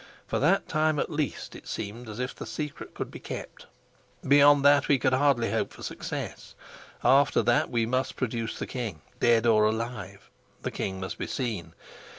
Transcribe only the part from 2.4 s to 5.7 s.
secret could be kept. Beyond that we could hardly